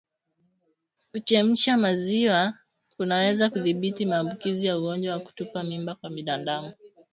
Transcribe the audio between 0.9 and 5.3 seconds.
Kuchemsha maziwa kunaweza kudhibiti maambukizi ya ugonjwa wa